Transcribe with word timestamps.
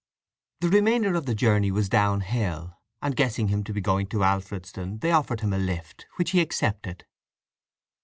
The 0.61 0.69
remainder 0.69 1.13
of 1.13 1.27
the 1.27 1.35
journey 1.35 1.69
was 1.69 1.87
down 1.87 2.21
hill, 2.21 2.79
and 3.03 3.15
guessing 3.15 3.49
him 3.49 3.63
to 3.65 3.71
be 3.71 3.81
going 3.81 4.07
to 4.07 4.23
Alfredston 4.23 4.97
they 4.97 5.11
offered 5.11 5.41
him 5.41 5.53
a 5.53 5.59
lift, 5.59 6.07
which 6.15 6.31
he 6.31 6.41
accepted. 6.41 7.05